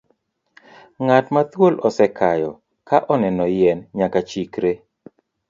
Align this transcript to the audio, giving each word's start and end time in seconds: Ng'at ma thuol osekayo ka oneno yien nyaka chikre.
Ng'at 1.03 1.25
ma 1.33 1.41
thuol 1.51 1.75
osekayo 1.87 2.51
ka 2.87 2.97
oneno 3.13 3.45
yien 3.57 3.79
nyaka 3.97 4.19
chikre. 4.29 4.71